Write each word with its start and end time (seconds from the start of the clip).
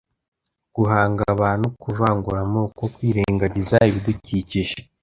guhanga 0.75 1.21
abantu 1.35 1.67
kuvangura 1.81 2.39
amoko 2.45 2.81
kwirengagiza 2.93 3.77
ibidukikije 3.89 4.77